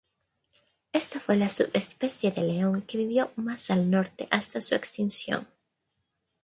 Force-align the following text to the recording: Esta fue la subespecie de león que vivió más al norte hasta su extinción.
Esta 0.93 1.19
fue 1.19 1.35
la 1.37 1.49
subespecie 1.49 2.31
de 2.31 2.41
león 2.41 2.81
que 2.81 2.97
vivió 2.97 3.31
más 3.35 3.69
al 3.69 3.91
norte 3.91 4.27
hasta 4.31 4.59
su 4.59 4.73
extinción. 4.73 5.47